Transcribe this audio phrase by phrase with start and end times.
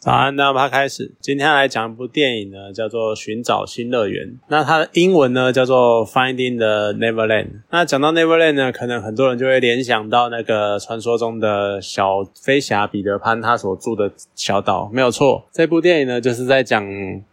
[0.00, 1.10] 早安，那么开始。
[1.20, 4.26] 今天来讲一部电影呢，叫做《寻找新乐园》。
[4.46, 7.44] 那它的英文呢叫做《Finding the Neverland》。
[7.70, 15.44] 那讲到 Neverland 呢，可能很多人就会联想到那个传说中的小飞侠彼得潘他所住的小岛，没有错。
[15.52, 16.86] 这部电影呢，就是在讲。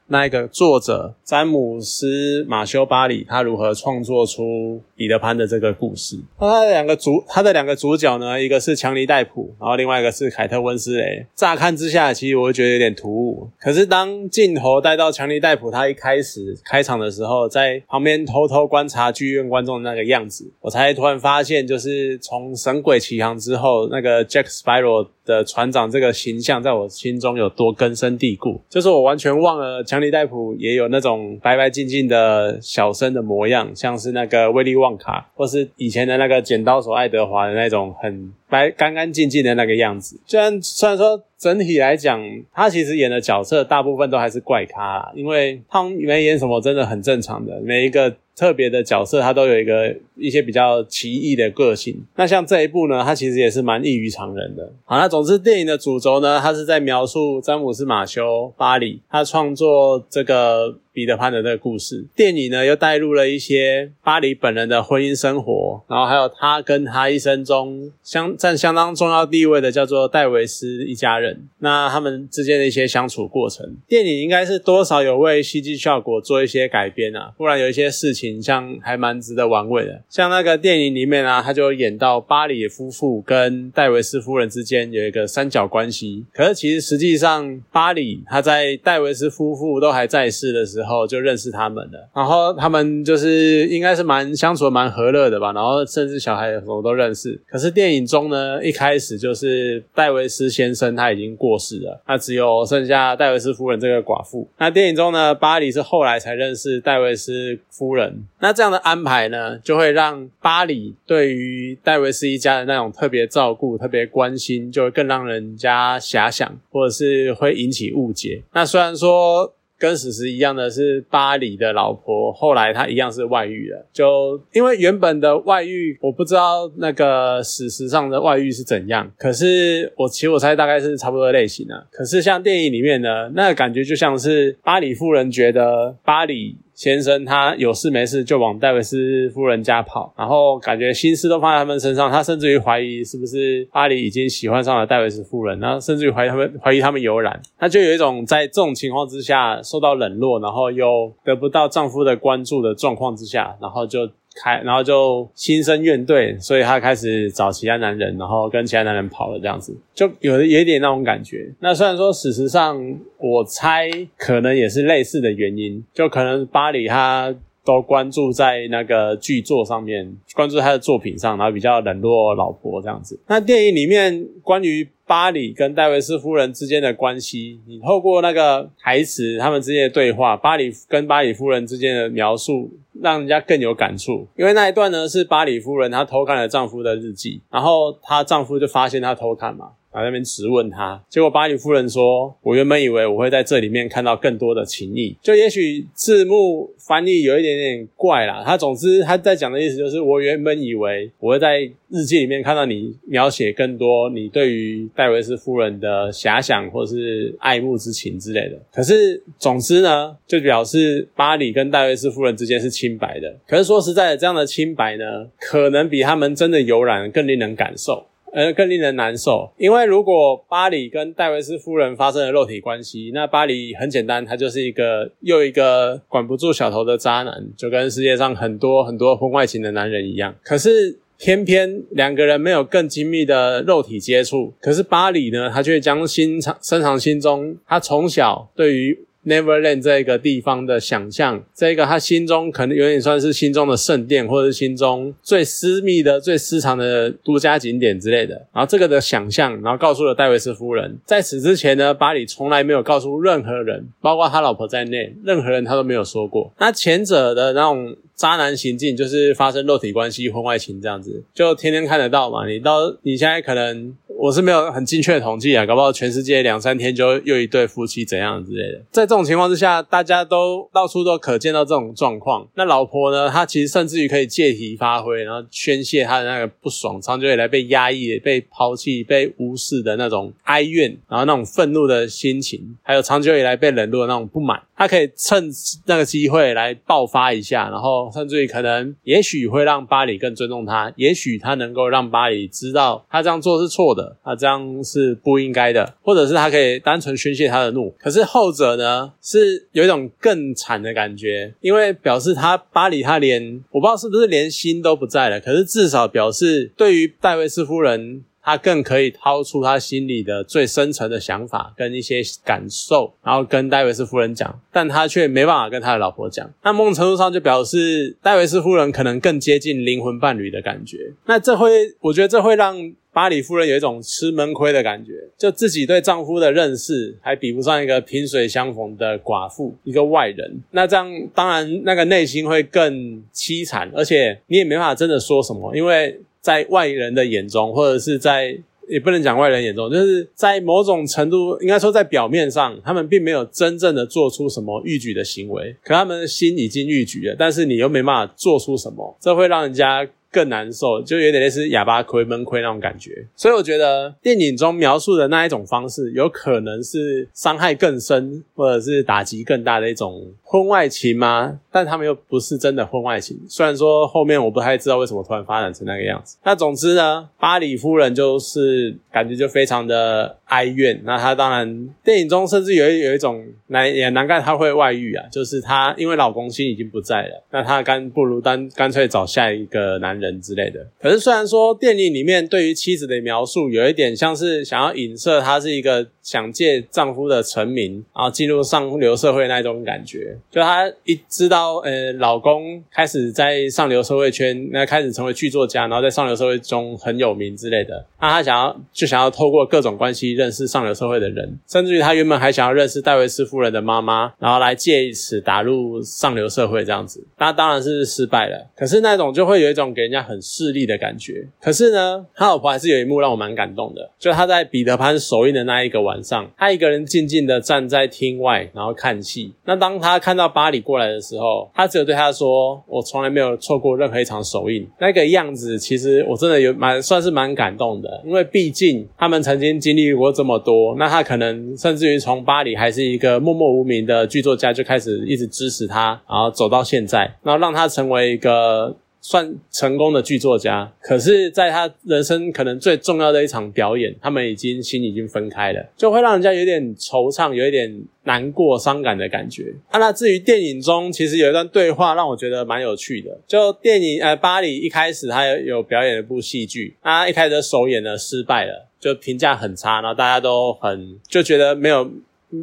[0.08, 6.20] 那一个作者詹姆斯·马修·巴里，他如何创作出彼得潘的这个故事？
[6.40, 11.26] 那他的两个主，他的两个主角呢，一个是强尼戴普，然后另外一个是凯特温斯雷。
[11.34, 13.50] 乍看之下，其实我会觉得有点突兀。
[13.60, 29.84] 可是当镜头带到强尼戴普，他一开始开场的时候，在旁边偷偷观察剧院观众的那个样子，我才突然发现，就是从《神鬼奇航》之后，那个 Jack Sparrow 的船长这个形象，在我心中有多根深蒂固，就是我完全忘了。
[29.96, 40.20] 强尼戴普也有那种白白净净的小生的模样，像是那个威利旺卡，或是以前的那个剪刀手爱德华的那种很白干干净净的那个样子。
[40.26, 42.22] 虽然虽然说整体来讲，
[42.54, 48.16] 他其实演的角色大部分都还是怪咖，因为他没演什么真的很正常的每一个。
[48.38, 52.06] 特别的角色，他都有一个一些比较奇异的个性。
[52.18, 54.74] 那像这一部呢，他其实也是蛮异于常人的。
[54.84, 60.80] 好，那总之电影的主轴呢，他是在描述詹姆斯马修巴里他创作这个。
[60.96, 73.76] 彼得潘的这个故事，电影呢又带入了一些巴黎本人的婚姻生活，然后还有他跟他一生中相占相当重要地位的叫做戴维斯一家人，那他们之间的一些相处过程。
[73.90, 80.02] 电影应该是多少有为戏剧效果做一些改编啊，不然有一些事情像还蛮值得玩味的。
[80.10, 90.85] 像那个电影里面啊，他就演到巴黎夫妇跟戴维斯夫人之间有一个三角关系，可是其实实际上巴黎他在戴维斯夫妇都还在世的时候。
[90.86, 97.40] 后就认识他们了，然后他们就是应该是蛮相处蛮和乐的吧，然后甚至小孩什么都认识。
[97.50, 104.48] 可是电影中呢，一开始就是戴维斯先生他已经过世了，那只有剩下戴维斯夫人这个寡妇。
[104.58, 108.24] 那电影中呢，巴里是后来才认识戴维斯夫人。
[108.40, 118.44] 那这样的安排呢，就会让巴里对于戴维斯一家的那种特别照顾、特别关心，就会更让人家遐想，或者是会引起误解。
[118.54, 119.54] 那虽然说。
[119.86, 123.86] 跟史实一样的是，巴黎的老婆后来她一样是外遇了。
[123.94, 129.12] 就因为原本的外遇，我不知道那个史实上的外遇是怎样。
[129.18, 131.88] 可是我其实我猜大概是差不多类型的。
[131.92, 136.58] 可是像电影里面呢，那个感觉就像是巴黎夫人觉得巴黎。
[136.76, 154.10] 先生他有事没事就往戴维斯夫人家跑，然后感觉心思都放在他们身上，他甚至于怀疑是不是阿里已经喜欢上了戴维斯夫人，然后甚至于怀疑他们怀疑他们有染，他就有一种在这种情况之下受到冷落，然后又得不到丈夫的关注的状况之下，然后就。
[154.36, 161.50] 开，然后就心生怨怼，所以他开始找其他男人，然后跟其他男人跑了，这样子就有有一点那种感觉。
[161.60, 162.78] 那虽然说事实上，
[163.18, 167.34] 我猜可能也是类似的原因，就可能巴黎他
[167.66, 173.20] 都关注在那个剧作上面，关注他的作品上，然后比较冷落老婆这样子。
[173.28, 174.88] 那电影里面关于。
[175.08, 182.72] 巴里跟戴维斯夫人之间的关系，你透过那个台词，他们之间的对话，巴里跟巴里夫人之间的描述，
[183.04, 184.26] 让人家更有感触。
[184.36, 189.74] 因为那一段呢，是巴里夫人她偷看了丈夫的日记，然后她丈夫就发现她偷看嘛。
[190.00, 198.44] 在那边质问他，结果巴黎夫人说：“我原本以为我会在这里面看到更多的情谊，就也许字幕翻译有一点点怪啦。
[198.46, 208.58] 他总之他在讲的意思就是，我原本以为我会在日记里面看到你描写更多你对于戴维斯夫人的遐想或是爱慕之情之类的。
[208.74, 213.36] 可是总之呢，就表示巴黎跟戴维斯夫人之间是清白的。
[213.48, 230.36] 可是说实在的，这样的清白呢，可能比他们真的有染更令人感受。”呃，更令人难受，因为如果巴里跟戴维斯夫人发生了肉体关系，那巴里很简单，他就是一个又一个管不住小头的渣男，就跟世界上很多很多婚外情的男人一样。
[230.44, 239.06] 可是偏偏两个人没有更亲密的肉体接触，可是巴里呢，他却将心藏深藏心中，他从小对于。
[239.26, 248.36] Neverland 这个地方的想象，这个他心中可能有点算是心中的圣殿，或者是心中最私密的、最私藏的独家景点之类的。
[248.54, 250.98] 然后这个的想象，然后告诉了戴维斯夫人。
[251.06, 256.54] 在此之前呢，巴里从来没有告诉任何人，包括他老婆在内，任何人他都没有说过。
[256.60, 257.96] 那前者的那种。
[258.16, 262.48] 渣男行径就是发生肉体关系、婚外情这样子，就天天看得到嘛。
[262.48, 268.80] 你到你现在可能我是没有很精确的统计啊，搞不好全世界两三天就又一对夫妻怎样之类的。
[268.92, 272.48] 在这种情况之下，大家都到处都可见到这种状况。
[272.56, 284.62] 那老婆呢，她其实甚至于可以借题发挥，然后宣泄她的那个不爽，长久以来被压抑、被抛弃、被无视的那种哀怨，然后那种愤怒的心情，还有长久以来被冷落的那种不满。
[284.78, 285.50] 他可以趁
[285.86, 297.94] 那个机会来爆发一下，然后甚至于可能，也许会让巴里更尊重他，也许他能够让巴里知道他这样做是错的，啊这样是不应该的，或者是他可以单纯宣泄他的怒。
[298.00, 308.24] 可是后者呢，是有一种更惨的感觉，因为表示他巴黎他连我不知道是不是连心都不在了，可是至少表示对于戴维斯夫人。
[308.46, 316.48] 他更可以掏出他心里的最深层的想法跟一些感受，然后跟戴维斯夫人讲，但他却没办法跟他的老婆讲。
[316.64, 321.12] 那某种程度上就表示戴维斯夫人可能更接近灵魂伴侣的感觉。
[321.26, 330.62] 那这会，我觉得这会让巴里夫人有一种吃闷亏的感觉，就自己对丈夫的认识还比不上一个萍水相逢的寡妇，一个外人。
[330.70, 336.22] 那这样当然那个内心会更凄惨，而且你也没办法真的说什么，因为。
[336.46, 338.56] 在外人的眼中，或者是在
[338.88, 350.08] 也不能讲外人眼中，就是在某种程度，应该说在表面上，他们并没有真正的做出什么逾矩的行为，可他们的心已经逾矩了，但是你又没办法做出什么，这会让人家。
[350.32, 353.26] 更难受，就有点类似哑巴亏、闷亏那种感觉。
[353.38, 361.60] 所以我觉得电影中描述的那一种方式，有可能是伤害更深，或者是打击更大的一种婚外情吗？
[361.72, 363.38] 但他们又不是真的婚外情。
[363.48, 366.38] 虽然说后面我不太知道为什么突然发展成那个样子。
[366.44, 371.00] 那总之呢，巴里夫人就是感觉就非常的哀怨。
[371.06, 380.26] 那她当然电影中甚至有有一种难也难怪她会外遇啊，就是她因为老公心已经不在了，那她干不如单干脆找下一个男人。
[380.26, 408.68] 人之类的，可是虽然说电影里面对于妻子的描述有一点像是想要影射她是一个想借丈夫的成名，然后进入上流社会那种感觉，就她一知道呃老公开始在上流社会圈，那开始成为剧作家，然后在上流社会中很有名之类的，那她想要就想要透过各种关系认识上流社会的人，甚至于她原本还想要认识戴维斯夫人的妈妈，然后来借此打入上流社会这样子，那当然是失败了。
[408.76, 410.26] 可是那种就会有一种给人家。
[410.26, 419.54] 很势利的感觉，可是呢，他老婆还是有一幕让我蛮感动的，就他在彼得潘首映的那一个晚上，他一个人静静的站在厅外，然后看戏。
[419.66, 438.96] 那当他看到巴里过来的时候，他只有对他说：“我从来没有错过任何一场首映。”那个样子，其实我真的有蛮算是蛮感动的，因为毕竟他们曾经经历过这么多，那他可能甚至于从巴里还是一个默默无名的剧作家，就开始一直支持他，然后走到现在，然后让他成为一个。
[439.28, 447.92] 算成功的剧作家，可是在他人生可能最重要的一场表演，他们已经心已经分开了，就会让人家有点惆怅，有一点
[448.26, 449.74] 难过、伤感的感觉。
[449.90, 453.36] 啊，那至于电影中，其实有一段对话让我觉得蛮有趣的。
[453.48, 462.08] 就电影呃，巴黎一开始他有有表演一部戏剧，他一开始首演呢失败了，就评价很差，然后大家都很就觉得没有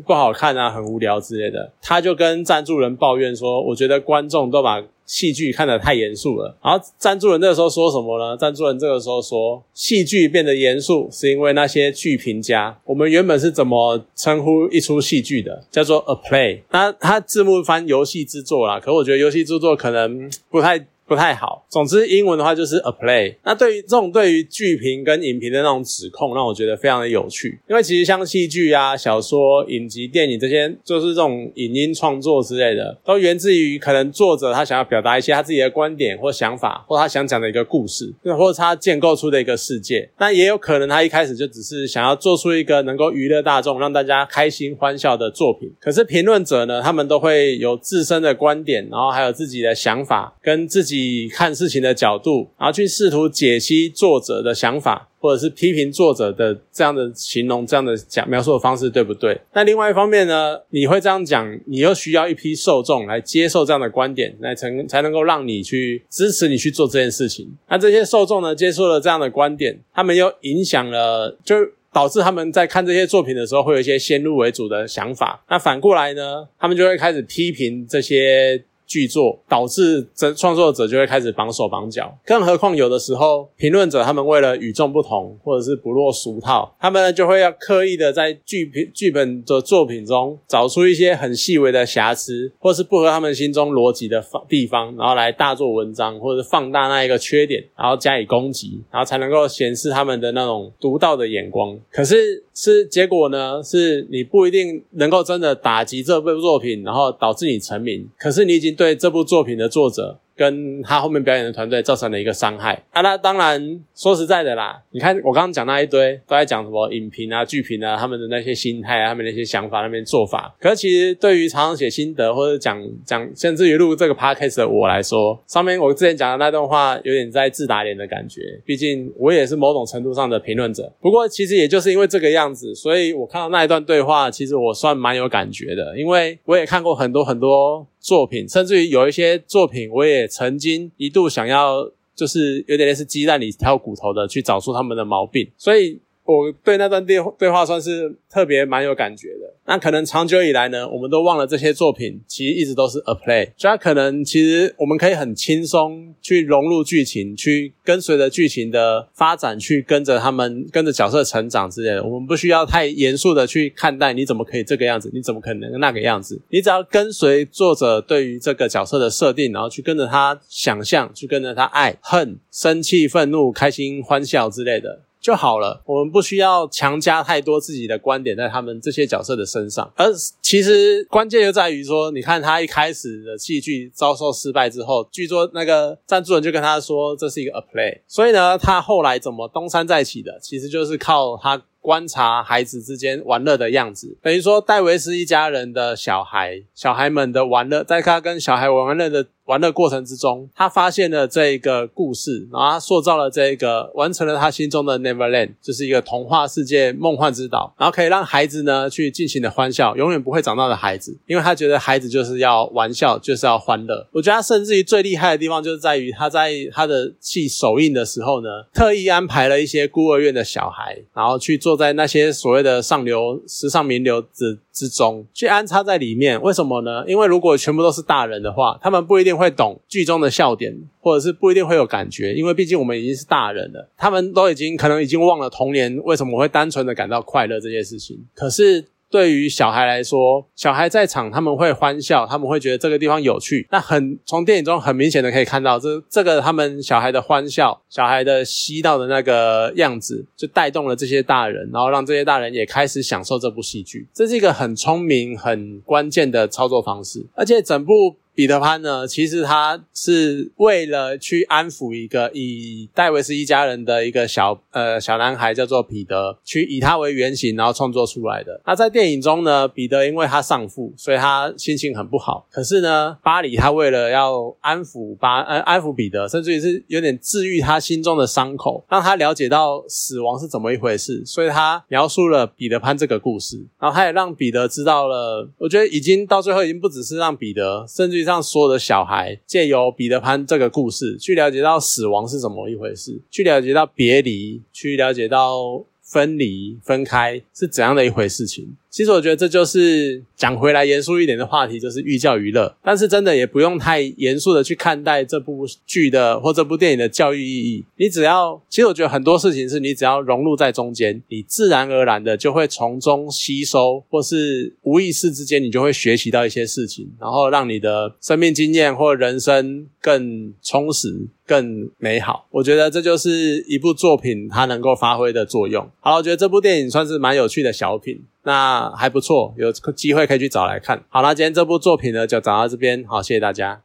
[0.06, 1.73] 不好看啊，很无聊之类的。
[1.82, 4.81] 他就跟赞助人抱怨说：“我觉得观众都把。”
[5.12, 8.35] 戏剧看得太严肃了，然后赞助人这个时候说什么呢？
[8.35, 12.79] 赞助人这个时候说，戏剧变得严肃是因为那些剧评家。
[12.87, 15.62] 我们原本是怎么称呼一出戏剧的？
[15.70, 16.61] 叫做 a play。
[16.70, 20.87] 那他字幕翻游戏制作啦，可我觉得游戏制作可能不太。
[21.12, 21.67] 不太好。
[21.69, 23.37] 总之，英文的话就是 a play。
[23.44, 27.61] 那对于这种对于剧评跟影评的那种指控，让我觉得非常的有趣。
[27.69, 40.09] 因为其实像戏剧啊、小说、影集、电影这些，就是这种影音创作之类的，都源自于可能作者他想要表达一些他自己的观点或想法，或他想讲的一个故事，或者他建构出的一个世界。
[40.19, 45.71] 那也有可能他一开始就只是想要做出一个能够娱乐大众、让大家开心欢笑的作品。
[45.78, 51.01] 可是评论者呢，他们都会有自身的观点，然后还有自己的想法跟自己。
[51.02, 59.40] 以看事情的角度，然后去试图解析作者的想法，或者是批评作者的这样的形容、这样的讲描述的方式，对不对？
[59.52, 67.56] 那另外一方面呢，你会这样讲，你又需要一批受众来接受这样的观点，来成才能够让你去支持你去做这件事情。
[67.68, 71.56] 那这些受众呢，接受了这样的观点，他们又影响了，就
[71.92, 75.44] 导致他们在看这些作品的时候，会有一些先入为主的想法。
[75.49, 78.64] 那反过来呢，他们就会开始批评这些。
[78.92, 82.14] 巨作，导致这创作者就会开始绑手绑脚。
[82.26, 101.78] 更何况有的时候，评论者他们为了与众不同，或者是不落俗套，他们呢就会要刻意的在剧评剧本的作品中找出一些很细微的瑕疵，或是不合他们心中逻辑的方地方，然后来大做文章，或者放大那一个缺点，然后加以攻击，然后才能够显示他们的那种独到的眼光。
[101.90, 103.62] 可是是结果呢？
[103.62, 108.04] 是你不一定能够真的打击这部作品，然后导致你成名。
[108.18, 110.18] 可是你已经对对这部作品的作者。
[110.36, 113.00] 跟他后面表演的团队造成了一个伤害啊！
[113.02, 120.54] 那当然说实在的啦，你看我刚刚讲那一堆都在讲什么影评啊、剧评啊，他们的那些心态啊、他们那些想法、那边做法。
[120.60, 128.40] 可是其实对于常常写心得或者讲讲，甚至于录这个 podcast 的我来说，上面我之前讲的那段话有点在自打脸的感觉。
[128.64, 130.92] 毕竟我也是某种程度上的评论者。
[131.00, 137.86] 不过其实也就是因为这个样子，所以我看到那一段对话，其实我算蛮有感觉的，因为我也看过很多很多。
[138.02, 146.00] 作品，甚至于有一些作品，我也也曾经一度想要，就是有点类似鸡蛋里挑骨头的，去找出他们的毛病，所以。
[146.25, 149.52] 我对那段对对话算是特别蛮有感觉的。
[149.67, 153.49] 那可能长久以来呢，我们都忘了这些作品其实一直都是 a play。
[153.57, 162.05] 所以可能其实我们可以很轻松去融入剧情，去跟随着剧情的发展，去跟着他们跟着角色成长之类的。
[162.05, 165.11] 我们不需要太严肃的去看待，你怎么可以这个样子？
[165.12, 166.41] 你怎么可能那个样子？
[166.50, 175.02] 你只要跟随作者对于这个角色的设定，然后去跟着他想象，去跟着他爱恨、生气、愤怒、开心、欢笑之类的。
[175.23, 179.91] 就好了，我们不需要强加太多自己的观点在他们这些角色的身上。
[179.97, 180.12] 而
[180.43, 191.62] 其实关键就在于说，你看他一开始的戏剧遭受失败之后，剧作那个赞助人就跟他说这是一个 a play，所以呢，他后来怎么东山再起的，其实就是靠他。
[191.83, 214.06] 观察孩子之间玩乐的样子，等于说戴维斯一家人的小孩，小孩们的玩乐，在他跟小孩玩玩乐的玩的过程之中，他发现了这一个故事，然后他塑造了这一个，完成了他心中的 Neverland，就是一个童话世界、梦幻之岛，然后可以让孩子呢去尽情的欢笑，永远不会长大的孩子，因为他觉得孩子就是要玩笑，就是要欢乐。
[214.12, 221.62] 我觉得他甚至于最厉害的地方，就是在于他在他的戏首映的时候呢，特意安排了一些孤儿院的小孩，然后去。
[221.62, 227.05] 坐在那些所谓的上流、时尚名流之之中，去安插在里面，为什么呢？
[227.07, 238.25] 因为如果全部都是大人的话，他们不一定会懂剧中的笑点，或者是不一定会有感觉，因为毕竟我们已经是大人了，他们都已经可能已经忘了童年为什么会单纯的感到快乐这件事情。
[238.35, 238.85] 可是。
[239.12, 243.69] 对于小孩来说，小孩在场他们会欢笑，他们会觉得这个地方有趣。
[243.71, 254.09] 那很从电影中很明显的可以看到，这这个他们小孩的欢笑，小孩的吸到的那个样子，就带动了这些大人，然后让这些大人也开始享受这部戏剧。
[254.14, 258.16] 这是一个很聪明、很关键的操作方式，而且整部。
[258.34, 259.06] 彼得潘呢？
[259.06, 268.58] 其实他是为了去安抚一个以戴维斯一家人的一个小呃小男孩，叫做彼得，去以他为原型，然后创作出来的。
[268.64, 272.46] 那在电影中呢，彼得因为他丧父，所以他心情很不好。
[272.50, 281.22] 可是呢，巴里他为了要安抚巴呃安抚彼得，甚至于是有点治愈他心中的伤口，让他了解到死亡是怎么一回事。
[281.26, 285.46] 所以他描述了彼得潘这个故事，然后他也让彼得知道了。
[285.58, 288.22] 我觉得已经到最后，已经不只是让彼得，甚至。
[288.25, 298.76] 上所有的小孩借由彼得潘这个故事，去了解到死亡是怎么一回事，去了解到别离，去了解到分离、分开是怎样的一回事情。
[298.92, 302.76] 其实我觉得这就是讲回来严肃一点的话题，就是寓教于乐。
[302.84, 307.82] 但是真的也不用太严肃的去看待这部剧的或这部电影的教育意义。
[307.96, 321.08] 你只要，其实我觉得很多事情是你只要融入在中间，你自然而然的就会从中吸收，或是无意识之间你就会学习到一些事情，然后让你的生命经验或人生更充实、
[321.46, 322.46] 更美好。
[322.50, 325.88] 我觉得这就是一部作品它能够发挥的作用。
[326.00, 328.20] 好，我觉得这部电影算是蛮有趣的小品。
[328.44, 331.02] 那还不错，有机会可以去找来看。
[331.08, 333.80] 好，啦今天这部作品呢就讲到这边，好，谢谢大家。